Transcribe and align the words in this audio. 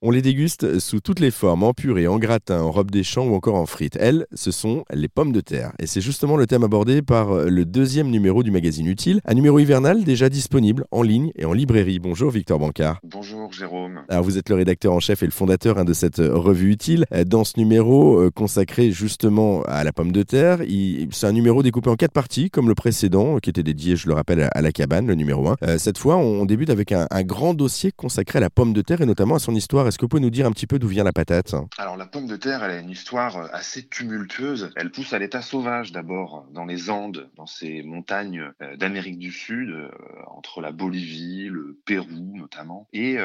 On 0.00 0.12
les 0.12 0.22
déguste 0.22 0.78
sous 0.78 1.00
toutes 1.00 1.18
les 1.18 1.32
formes, 1.32 1.64
en 1.64 1.74
purée, 1.74 2.06
en 2.06 2.20
gratin, 2.20 2.62
en 2.62 2.70
robe 2.70 2.92
des 2.92 3.02
champs 3.02 3.26
ou 3.26 3.34
encore 3.34 3.56
en 3.56 3.66
frites. 3.66 3.98
Elles, 3.98 4.26
ce 4.32 4.52
sont 4.52 4.84
les 4.94 5.08
pommes 5.08 5.32
de 5.32 5.40
terre. 5.40 5.72
Et 5.80 5.88
c'est 5.88 6.00
justement 6.00 6.36
le 6.36 6.46
thème 6.46 6.62
abordé 6.62 7.02
par 7.02 7.34
le 7.34 7.64
deuxième 7.64 8.08
numéro 8.08 8.44
du 8.44 8.52
magazine 8.52 8.86
Utile, 8.86 9.20
un 9.24 9.34
numéro 9.34 9.58
hivernal 9.58 10.04
déjà 10.04 10.28
disponible 10.28 10.84
en 10.92 11.02
ligne 11.02 11.32
et 11.34 11.46
en 11.46 11.52
librairie. 11.52 11.98
Bonjour 11.98 12.30
Victor 12.30 12.60
Bancard. 12.60 13.00
Bonjour 13.02 13.52
Jérôme. 13.52 14.02
Alors 14.08 14.22
vous 14.22 14.38
êtes 14.38 14.50
le 14.50 14.54
rédacteur 14.54 14.92
en 14.92 15.00
chef 15.00 15.24
et 15.24 15.26
le 15.26 15.32
fondateur 15.32 15.78
hein, 15.78 15.84
de 15.84 15.92
cette 15.92 16.18
revue 16.18 16.70
Utile. 16.70 17.04
Dans 17.26 17.42
ce 17.42 17.58
numéro 17.58 18.20
euh, 18.20 18.30
consacré 18.30 18.92
justement 18.92 19.62
à 19.62 19.82
la 19.82 19.92
pomme 19.92 20.12
de 20.12 20.22
terre, 20.22 20.60
c'est 21.10 21.26
un 21.26 21.32
numéro 21.32 21.64
découpé 21.64 21.90
en 21.90 21.96
quatre 21.96 22.12
parties, 22.12 22.50
comme 22.50 22.68
le 22.68 22.76
précédent, 22.76 23.38
qui 23.38 23.50
était 23.50 23.64
dédié, 23.64 23.96
je 23.96 24.06
le 24.06 24.14
rappelle, 24.14 24.48
à 24.52 24.62
la 24.62 24.70
cabane, 24.70 25.08
le 25.08 25.16
numéro 25.16 25.48
1. 25.48 25.56
Euh, 25.64 25.78
cette 25.78 25.98
fois, 25.98 26.18
on 26.18 26.44
débute 26.44 26.70
avec 26.70 26.92
un, 26.92 27.08
un 27.10 27.22
grand 27.24 27.52
dossier 27.52 27.90
consacré 27.90 28.36
à 28.36 28.40
la 28.40 28.48
pomme 28.50 28.72
de 28.72 28.80
terre 28.80 29.00
et 29.00 29.06
notamment 29.06 29.34
à 29.34 29.40
son 29.40 29.56
histoire 29.56 29.87
est-ce 29.88 29.98
que 29.98 30.04
vous 30.04 30.08
pouvez 30.08 30.22
nous 30.22 30.30
dire 30.30 30.46
un 30.46 30.52
petit 30.52 30.66
peu 30.66 30.78
d'où 30.78 30.88
vient 30.88 31.04
la 31.04 31.12
patate? 31.12 31.54
Alors 31.78 31.96
la 31.96 32.06
pomme 32.06 32.26
de 32.26 32.36
terre, 32.36 32.62
elle 32.62 32.70
a 32.70 32.78
une 32.78 32.90
histoire 32.90 33.36
euh, 33.36 33.46
assez 33.52 33.86
tumultueuse. 33.86 34.70
Elle 34.76 34.90
pousse 34.90 35.12
à 35.12 35.18
l'état 35.18 35.42
sauvage 35.42 35.92
d'abord 35.92 36.46
dans 36.52 36.64
les 36.64 36.90
Andes, 36.90 37.30
dans 37.36 37.46
ces 37.46 37.82
montagnes 37.82 38.52
euh, 38.62 38.76
d'Amérique 38.76 39.18
du 39.18 39.32
Sud, 39.32 39.70
euh, 39.70 39.88
entre 40.26 40.60
la 40.60 40.72
Bolivie, 40.72 41.48
le 41.48 41.78
Pérou 41.86 42.36
notamment. 42.36 42.86
Et 42.92 43.16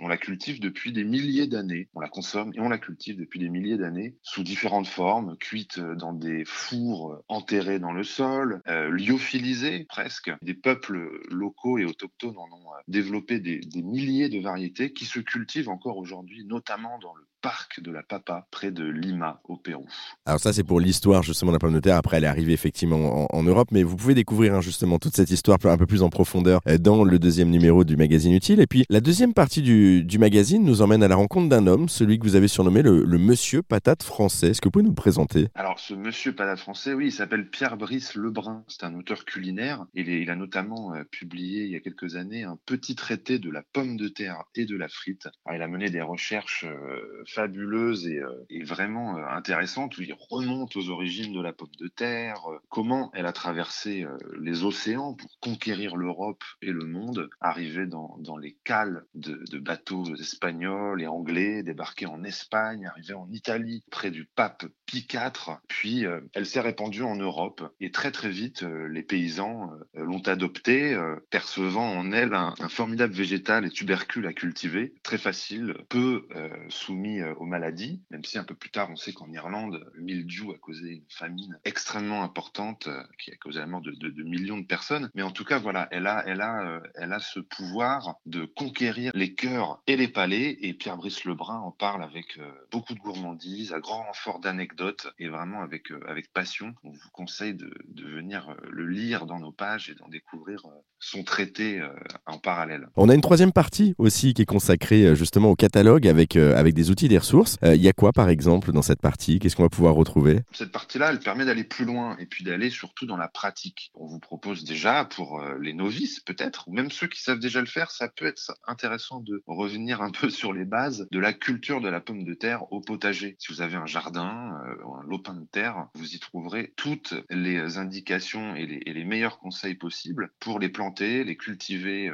on 0.00 0.08
la 0.08 0.16
cultive 0.16 0.60
depuis 0.60 0.92
des 0.92 1.04
milliers 1.04 1.46
d'années. 1.46 1.88
On 1.94 2.00
la 2.00 2.08
consomme 2.08 2.52
et 2.54 2.60
on 2.60 2.68
la 2.68 2.78
cultive 2.78 3.16
depuis 3.16 3.38
des 3.38 3.48
milliers 3.48 3.76
d'années 3.76 4.16
sous 4.22 4.42
différentes 4.42 4.86
formes, 4.86 5.36
cuite 5.38 5.78
dans 5.80 6.12
des 6.12 6.44
fours 6.44 7.22
enterrés 7.28 7.78
dans 7.78 7.92
le 7.92 8.04
sol, 8.04 8.62
lyophilisée 8.66 9.84
presque. 9.88 10.30
Des 10.42 10.54
peuples 10.54 11.08
locaux 11.30 11.78
et 11.78 11.84
autochtones 11.84 12.38
en 12.38 12.44
ont 12.44 12.70
développé 12.88 13.38
des, 13.38 13.58
des 13.60 13.82
milliers 13.82 14.28
de 14.28 14.40
variétés 14.40 14.92
qui 14.92 15.04
se 15.04 15.20
cultivent 15.20 15.68
encore 15.68 15.98
aujourd'hui, 15.98 16.05
notamment 16.44 16.98
dans 16.98 17.14
le 17.14 17.26
parc 17.46 17.80
de 17.80 17.92
la 17.92 18.02
Papa, 18.02 18.44
près 18.50 18.72
de 18.72 18.82
Lima, 18.82 19.40
au 19.44 19.56
Pérou. 19.56 19.86
Alors 20.24 20.40
ça, 20.40 20.52
c'est 20.52 20.64
pour 20.64 20.80
l'histoire 20.80 21.22
justement 21.22 21.52
de 21.52 21.54
la 21.54 21.60
pomme 21.60 21.74
de 21.74 21.78
terre. 21.78 21.94
Après, 21.94 22.16
elle 22.16 22.24
est 22.24 22.26
arrivée 22.26 22.52
effectivement 22.52 23.32
en, 23.32 23.42
Europe, 23.44 23.68
mais 23.70 23.84
vous 23.84 23.94
pouvez 23.94 24.14
découvrir 24.14 24.52
hein, 24.52 24.60
justement 24.60 24.98
toute 24.98 25.14
cette 25.14 25.30
histoire 25.30 25.56
un 25.62 25.76
peu 25.76 25.86
plus 25.86 26.02
en 26.02 26.10
profondeur 26.10 26.60
euh, 26.66 26.76
dans 26.76 27.04
le 27.04 27.20
deuxième 27.20 27.50
numéro 27.50 27.84
du 27.84 27.96
magazine 27.96 28.32
Utile. 28.32 28.58
Et 28.58 28.66
puis, 28.66 28.84
la 28.90 29.00
deuxième 29.00 29.32
partie 29.32 29.62
du, 29.62 30.18
magazine 30.18 30.64
nous 30.64 30.82
emmène 30.82 31.04
à 31.04 31.08
la 31.08 31.14
rencontre 31.14 31.48
d'un 31.48 31.68
homme, 31.68 31.88
celui 31.88 32.18
que 32.18 32.24
vous 32.24 32.34
avez 32.34 32.48
surnommé 32.48 32.82
le, 32.82 33.04
Monsieur 33.16 33.62
Patate 33.62 34.02
français. 34.02 34.48
Est-ce 34.48 34.60
que 34.60 34.66
vous 34.66 34.72
pouvez 34.72 34.82
nous 34.82 34.90
le 34.90 34.96
présenter? 34.96 35.46
Alors, 35.54 35.78
ce 35.78 35.94
Monsieur 35.94 36.32
Patate 36.32 36.58
français, 36.58 36.94
oui, 36.94 37.06
il 37.06 37.12
s'appelle 37.12 37.48
Pierre-Brice 37.48 38.16
Lebrun. 38.16 38.64
C'est 38.66 38.82
un 38.82 38.94
auteur 38.94 39.24
culinaire. 39.24 39.86
Il, 39.94 40.08
il 40.08 40.30
a 40.30 40.34
notamment 40.34 40.94
euh, 40.94 41.04
publié 41.04 41.64
il 41.64 41.70
y 41.70 41.76
a 41.76 41.80
quelques 41.80 42.16
années 42.16 42.42
un 42.42 42.58
petit 42.66 42.96
traité 42.96 43.38
de 43.38 43.50
la 43.50 43.62
pomme 43.62 43.96
de 43.96 44.08
terre 44.08 44.42
et 44.56 44.64
de 44.64 44.76
la 44.76 44.88
frite. 44.88 45.28
il 45.54 45.62
a 45.62 45.68
mené 45.68 45.90
des 45.90 46.02
recherches 46.02 46.64
euh, 46.64 47.22
fabuleuse 47.36 48.06
et, 48.06 48.20
euh, 48.20 48.64
vraiment 48.64 49.18
euh, 49.18 49.26
intéressante 49.28 49.96
où 49.98 50.02
il 50.02 50.14
remonte 50.30 50.74
aux 50.76 50.88
origines 50.88 51.34
de 51.34 51.40
la 51.40 51.52
pomme 51.52 51.68
de 51.78 51.88
terre, 51.88 52.50
euh, 52.50 52.58
comment 52.70 53.10
elle 53.14 53.26
a 53.26 53.32
traversé 53.32 54.06
les 54.40 54.64
océans 54.64 55.14
pour 55.14 55.38
conquérir 55.40 55.96
l'Europe 55.96 56.42
et 56.62 56.72
le 56.72 56.86
monde, 56.86 57.28
arriver 57.40 57.86
dans, 57.86 58.36
les 58.40 58.56
cales 58.64 59.04
de, 59.14 59.58
bateaux 59.58 60.14
espagnols 60.16 61.02
et 61.02 61.06
anglais, 61.06 61.62
débarquer 61.62 62.06
en 62.06 62.24
Espagne, 62.24 62.86
arriver 62.86 63.14
en 63.14 63.28
Italie 63.30 63.84
près 63.90 64.10
du 64.10 64.26
pape 64.34 64.64
Pie 64.86 65.06
IV, 65.12 65.58
puis 65.68 66.04
elle 66.34 66.46
s'est 66.46 66.60
répandue 66.60 67.02
en 67.02 67.16
Europe 67.16 67.62
et 67.80 67.90
très 67.90 68.12
très 68.12 68.30
vite 68.30 68.62
les 68.62 69.02
paysans 69.02 69.70
l'ont 69.94 70.22
adoptée, 70.26 70.96
percevant 71.30 71.90
en 71.90 72.12
elle 72.12 72.34
un, 72.34 72.54
formidable 72.68 73.14
végétal 73.14 73.64
et 73.66 73.70
tubercule 73.70 74.26
à 74.26 74.32
cultiver, 74.32 74.94
très 75.02 75.18
facile, 75.18 75.74
peu 75.88 76.28
soumis 76.68 77.15
euh, 77.20 77.34
aux 77.34 77.44
maladies, 77.44 78.00
même 78.10 78.24
si 78.24 78.38
un 78.38 78.44
peu 78.44 78.54
plus 78.54 78.70
tard 78.70 78.88
on 78.90 78.96
sait 78.96 79.12
qu'en 79.12 79.30
Irlande, 79.32 79.84
le 79.94 80.02
mildiou 80.02 80.52
a 80.52 80.58
causé 80.58 80.92
une 80.92 81.04
famine 81.08 81.58
extrêmement 81.64 82.22
importante 82.22 82.86
euh, 82.88 83.02
qui 83.18 83.30
a 83.30 83.36
causé 83.36 83.58
la 83.58 83.66
mort 83.66 83.80
de, 83.80 84.22
millions 84.22 84.58
de 84.58 84.66
personnes. 84.66 85.10
Mais 85.14 85.22
en 85.22 85.30
tout 85.30 85.44
cas, 85.44 85.58
voilà, 85.58 85.88
elle 85.90 86.06
a, 86.06 86.24
elle 86.26 86.40
a, 86.40 86.66
euh, 86.66 86.80
elle 86.94 87.12
a 87.12 87.18
ce 87.18 87.40
pouvoir 87.40 88.16
de 88.26 88.44
conquérir 88.44 89.12
les 89.14 89.34
cœurs 89.34 89.82
et 89.86 89.96
les 89.96 90.08
palais. 90.08 90.56
Et 90.60 90.74
Pierre-Brice 90.74 91.24
Lebrun 91.24 91.58
en 91.58 91.70
parle 91.70 92.02
avec 92.02 92.38
beaucoup 92.70 92.94
de 92.94 92.98
gourmandise, 92.98 93.72
à 93.72 93.80
grand 93.80 94.02
renfort 94.04 94.40
d'anecdotes 94.40 95.08
et 95.18 95.28
vraiment 95.28 95.62
avec, 95.62 95.90
avec 96.06 96.32
passion. 96.32 96.74
On 96.84 96.90
vous 96.90 97.10
conseille 97.12 97.54
de, 97.54 97.72
de 97.88 98.06
venir 98.06 98.54
le 98.68 98.86
lire 98.86 99.26
dans 99.26 99.38
nos 99.38 99.52
pages 99.52 99.90
et 99.90 99.94
d'en 99.94 100.08
découvrir 100.08 100.62
son 100.98 101.24
traité 101.24 101.82
en 102.26 102.38
parallèle. 102.38 102.88
On 102.96 103.08
a 103.08 103.14
une 103.14 103.20
troisième 103.20 103.52
partie 103.52 103.94
aussi 103.98 104.34
qui 104.34 104.42
est 104.42 104.46
consacrée 104.46 105.14
justement 105.14 105.50
au 105.50 105.56
catalogue 105.56 106.08
avec, 106.08 106.36
avec 106.36 106.74
des 106.74 106.90
outils, 106.90 107.05
des 107.08 107.18
ressources. 107.18 107.58
Il 107.62 107.68
euh, 107.68 107.76
y 107.76 107.88
a 107.88 107.92
quoi 107.92 108.12
par 108.12 108.28
exemple 108.28 108.72
dans 108.72 108.82
cette 108.82 109.00
partie? 109.00 109.38
Qu'est-ce 109.38 109.56
qu'on 109.56 109.62
va 109.62 109.68
pouvoir 109.68 109.94
retrouver? 109.94 110.40
Cette 110.52 110.72
partie-là, 110.72 111.10
elle 111.10 111.20
permet 111.20 111.44
d'aller 111.44 111.64
plus 111.64 111.84
loin 111.84 112.16
et 112.18 112.26
puis 112.26 112.44
d'aller 112.44 112.70
surtout 112.70 113.06
dans 113.06 113.16
la 113.16 113.28
pratique. 113.28 113.90
On 113.94 114.06
vous 114.06 114.18
propose 114.18 114.64
déjà 114.64 115.04
pour 115.04 115.40
euh, 115.40 115.56
les 115.60 115.72
novices 115.72 116.20
peut-être, 116.20 116.68
ou 116.68 116.72
même 116.72 116.90
ceux 116.90 117.06
qui 117.06 117.22
savent 117.22 117.38
déjà 117.38 117.60
le 117.60 117.66
faire, 117.66 117.90
ça 117.90 118.08
peut 118.08 118.26
être 118.26 118.52
intéressant 118.66 119.20
de 119.20 119.42
revenir 119.46 120.02
un 120.02 120.10
peu 120.20 120.30
sur 120.30 120.52
les 120.52 120.64
bases 120.64 121.06
de 121.10 121.18
la 121.18 121.32
culture 121.32 121.80
de 121.80 121.88
la 121.88 122.00
pomme 122.00 122.24
de 122.24 122.34
terre 122.34 122.70
au 122.72 122.80
potager. 122.80 123.36
Si 123.38 123.52
vous 123.52 123.62
avez 123.62 123.76
un 123.76 123.86
jardin, 123.86 124.60
euh, 124.66 125.00
un 125.00 125.06
lopin 125.08 125.34
de 125.34 125.46
terre, 125.46 125.88
vous 125.94 126.14
y 126.14 126.18
trouverez 126.18 126.72
toutes 126.76 127.14
les 127.30 127.78
indications 127.78 128.54
et 128.54 128.66
les, 128.66 128.82
et 128.86 128.92
les 128.92 129.04
meilleurs 129.04 129.38
conseils 129.38 129.74
possibles 129.74 130.32
pour 130.40 130.58
les 130.58 130.68
planter, 130.68 131.24
les 131.24 131.36
cultiver 131.36 132.10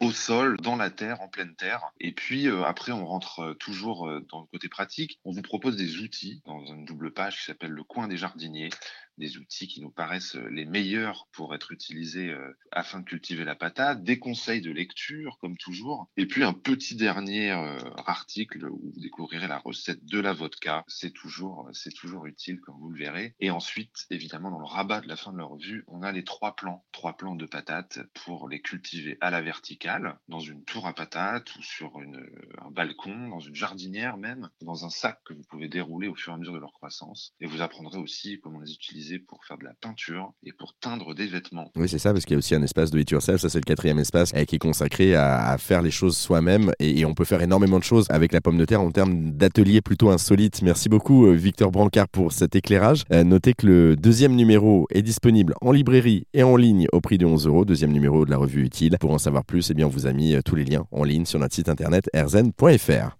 au 0.00 0.10
sol, 0.10 0.56
dans 0.60 0.76
la 0.76 0.90
terre, 0.90 1.20
en 1.20 1.28
pleine 1.28 1.54
terre. 1.54 1.82
Et 2.00 2.12
puis 2.12 2.48
après, 2.48 2.92
on 2.92 3.06
rentre 3.06 3.54
toujours 3.58 4.08
dans 4.30 4.33
côté 4.42 4.68
pratique, 4.68 5.20
on 5.24 5.32
vous 5.32 5.42
propose 5.42 5.76
des 5.76 5.98
outils 5.98 6.42
dans 6.44 6.64
une 6.66 6.84
double 6.84 7.12
page 7.12 7.38
qui 7.38 7.44
s'appelle 7.44 7.70
le 7.70 7.84
coin 7.84 8.08
des 8.08 8.16
jardiniers 8.16 8.70
des 9.18 9.38
outils 9.38 9.68
qui 9.68 9.80
nous 9.80 9.90
paraissent 9.90 10.36
euh, 10.36 10.48
les 10.50 10.64
meilleurs 10.64 11.28
pour 11.32 11.54
être 11.54 11.72
utilisés 11.72 12.30
euh, 12.30 12.52
afin 12.72 13.00
de 13.00 13.04
cultiver 13.04 13.44
la 13.44 13.54
patate, 13.54 14.02
des 14.02 14.18
conseils 14.18 14.60
de 14.60 14.70
lecture 14.70 15.38
comme 15.40 15.56
toujours, 15.56 16.10
et 16.16 16.26
puis 16.26 16.42
un 16.42 16.52
petit 16.52 16.96
dernier 16.96 17.52
euh, 17.52 17.78
article 18.06 18.66
où 18.66 18.92
vous 18.94 19.00
découvrirez 19.00 19.48
la 19.48 19.58
recette 19.58 20.04
de 20.04 20.20
la 20.20 20.32
vodka. 20.32 20.84
C'est 20.88 21.12
toujours, 21.12 21.68
c'est 21.72 21.94
toujours 21.94 22.26
utile 22.26 22.60
comme 22.60 22.78
vous 22.78 22.90
le 22.90 22.98
verrez. 22.98 23.34
Et 23.40 23.50
ensuite, 23.50 24.06
évidemment, 24.10 24.50
dans 24.50 24.58
le 24.58 24.66
rabat 24.66 25.00
de 25.00 25.08
la 25.08 25.16
fin 25.16 25.32
de 25.32 25.38
la 25.38 25.44
revue, 25.44 25.84
on 25.88 26.02
a 26.02 26.12
les 26.12 26.24
trois 26.24 26.56
plans, 26.56 26.84
trois 26.92 27.16
plans 27.16 27.36
de 27.36 27.46
patates 27.46 28.00
pour 28.24 28.48
les 28.48 28.60
cultiver 28.60 29.16
à 29.20 29.30
la 29.30 29.42
verticale, 29.42 30.18
dans 30.28 30.40
une 30.40 30.64
tour 30.64 30.86
à 30.86 30.94
patates 30.94 31.54
ou 31.56 31.62
sur 31.62 32.00
une, 32.00 32.26
un 32.58 32.70
balcon, 32.70 33.28
dans 33.28 33.40
une 33.40 33.54
jardinière 33.54 34.16
même, 34.16 34.50
dans 34.60 34.84
un 34.84 34.90
sac 34.90 35.20
que 35.24 35.34
vous 35.34 35.44
pouvez 35.48 35.68
dérouler 35.68 36.08
au 36.08 36.14
fur 36.14 36.32
et 36.32 36.34
à 36.34 36.38
mesure 36.38 36.54
de 36.54 36.58
leur 36.58 36.72
croissance. 36.72 37.34
Et 37.40 37.46
vous 37.46 37.62
apprendrez 37.62 37.98
aussi 37.98 38.40
comment 38.40 38.60
les 38.60 38.72
utiliser 38.72 39.03
pour 39.26 39.44
faire 39.44 39.58
de 39.58 39.64
la 39.64 39.74
peinture 39.80 40.32
et 40.44 40.52
pour 40.52 40.74
teindre 40.80 41.14
des 41.14 41.26
vêtements. 41.26 41.70
Oui, 41.76 41.88
c'est 41.88 41.98
ça, 41.98 42.12
parce 42.12 42.24
qu'il 42.24 42.34
y 42.34 42.36
a 42.36 42.38
aussi 42.38 42.54
un 42.54 42.62
espace 42.62 42.90
de 42.90 42.98
it 42.98 43.10
yourself, 43.10 43.40
ça 43.40 43.48
c'est 43.48 43.58
le 43.58 43.64
quatrième 43.64 43.98
espace, 43.98 44.32
qui 44.32 44.56
est 44.56 44.58
consacré 44.58 45.14
à, 45.14 45.56
faire 45.58 45.82
les 45.82 45.90
choses 45.90 46.16
soi-même 46.16 46.72
et, 46.78 47.04
on 47.04 47.14
peut 47.14 47.24
faire 47.24 47.42
énormément 47.42 47.78
de 47.78 47.84
choses 47.84 48.06
avec 48.08 48.32
la 48.32 48.40
pomme 48.40 48.56
de 48.56 48.64
terre 48.64 48.80
en 48.80 48.90
termes 48.90 49.32
d'ateliers 49.32 49.82
plutôt 49.82 50.10
insolites. 50.10 50.62
Merci 50.62 50.88
beaucoup 50.88 51.26
euh, 51.26 51.34
Victor 51.34 51.70
Brancard 51.70 52.08
pour 52.08 52.32
cet 52.32 52.56
éclairage. 52.56 53.04
Euh, 53.12 53.24
notez 53.24 53.52
que 53.52 53.66
le 53.66 53.96
deuxième 53.96 54.34
numéro 54.34 54.86
est 54.90 55.02
disponible 55.02 55.54
en 55.60 55.70
librairie 55.70 56.26
et 56.32 56.42
en 56.42 56.56
ligne 56.56 56.86
au 56.92 57.00
prix 57.00 57.18
de 57.18 57.26
11 57.26 57.46
euros, 57.46 57.64
deuxième 57.64 57.92
numéro 57.92 58.24
de 58.24 58.30
la 58.30 58.38
revue 58.38 58.64
utile. 58.64 58.96
Pour 58.98 59.10
en 59.10 59.18
savoir 59.18 59.44
plus, 59.44 59.70
eh 59.70 59.74
bien, 59.74 59.86
on 59.86 59.90
vous 59.90 60.06
a 60.06 60.12
mis 60.12 60.34
euh, 60.34 60.40
tous 60.42 60.56
les 60.56 60.64
liens 60.64 60.86
en 60.90 61.04
ligne 61.04 61.26
sur 61.26 61.38
notre 61.38 61.54
site 61.54 61.68
internet 61.68 62.08
erzen.fr. 62.14 63.10